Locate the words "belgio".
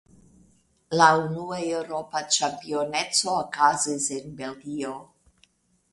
4.41-4.99